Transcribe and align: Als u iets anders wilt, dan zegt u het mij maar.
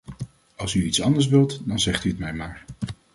Als 0.55 0.73
u 0.73 0.85
iets 0.85 1.01
anders 1.01 1.27
wilt, 1.27 1.67
dan 1.67 1.79
zegt 1.79 2.03
u 2.03 2.09
het 2.09 2.19
mij 2.19 2.33
maar. 2.33 2.65